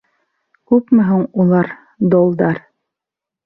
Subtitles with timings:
[0.71, 1.71] Күпме һуң улар—
[2.17, 2.63] долдар?